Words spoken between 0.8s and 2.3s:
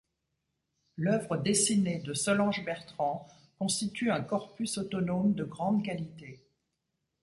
L’œuvre dessinée de